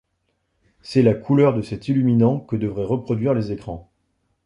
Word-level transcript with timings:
C'est 0.81 1.03
la 1.03 1.13
couleur 1.13 1.53
de 1.55 1.61
cet 1.61 1.87
illuminant 1.87 2.39
que 2.39 2.55
devraient 2.55 2.85
reproduire 2.87 3.35
les 3.35 3.51
écrans. 3.51 3.87